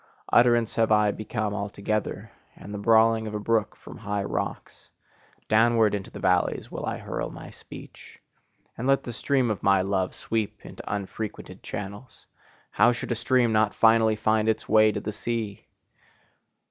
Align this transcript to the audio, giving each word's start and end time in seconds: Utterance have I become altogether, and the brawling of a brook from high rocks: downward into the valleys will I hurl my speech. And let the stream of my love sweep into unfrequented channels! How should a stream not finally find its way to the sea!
Utterance 0.33 0.73
have 0.77 0.91
I 0.91 1.11
become 1.11 1.53
altogether, 1.53 2.31
and 2.55 2.73
the 2.73 2.79
brawling 2.79 3.27
of 3.27 3.35
a 3.35 3.39
brook 3.39 3.75
from 3.75 3.99
high 3.99 4.23
rocks: 4.23 4.89
downward 5.47 5.93
into 5.93 6.09
the 6.09 6.19
valleys 6.19 6.71
will 6.71 6.87
I 6.87 6.97
hurl 6.97 7.29
my 7.29 7.51
speech. 7.51 8.19
And 8.75 8.87
let 8.87 9.03
the 9.03 9.13
stream 9.13 9.51
of 9.51 9.61
my 9.61 9.83
love 9.83 10.15
sweep 10.15 10.65
into 10.65 10.81
unfrequented 10.91 11.61
channels! 11.61 12.25
How 12.71 12.91
should 12.91 13.11
a 13.11 13.15
stream 13.15 13.53
not 13.53 13.75
finally 13.75 14.15
find 14.15 14.49
its 14.49 14.67
way 14.67 14.91
to 14.91 14.99
the 15.01 15.11
sea! 15.11 15.67